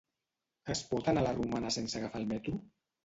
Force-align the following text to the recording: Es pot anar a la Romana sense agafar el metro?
Es 0.75 0.81
pot 0.93 1.11
anar 1.13 1.23
a 1.23 1.27
la 1.27 1.33
Romana 1.41 1.73
sense 1.79 2.01
agafar 2.01 2.23
el 2.23 2.27
metro? 2.33 2.57